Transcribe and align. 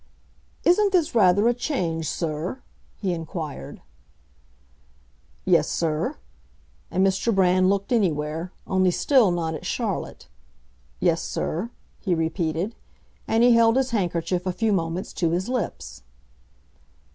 "Isn't 0.63 0.93
this 0.93 1.13
rather 1.13 1.47
a 1.47 1.53
change, 1.53 2.09
sir?" 2.09 2.63
he 2.95 3.13
inquired. 3.13 3.81
"Yes, 5.45 5.69
sir." 5.69 6.15
And 6.89 7.05
Mr. 7.05 7.35
Brand 7.35 7.69
looked 7.69 7.91
anywhere; 7.91 8.51
only 8.65 8.89
still 8.89 9.29
not 9.29 9.53
at 9.53 9.63
Charlotte. 9.63 10.27
"Yes, 10.99 11.21
sir," 11.21 11.69
he 11.99 12.15
repeated. 12.15 12.73
And 13.27 13.43
he 13.43 13.53
held 13.53 13.75
his 13.77 13.91
handkerchief 13.91 14.47
a 14.47 14.51
few 14.53 14.73
moments 14.73 15.13
to 15.13 15.29
his 15.29 15.47
lips. 15.47 16.01